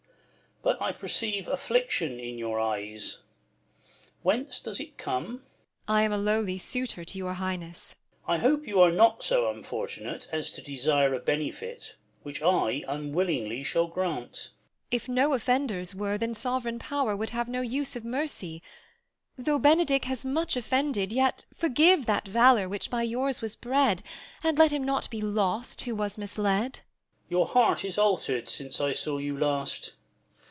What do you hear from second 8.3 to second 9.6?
hope you are not so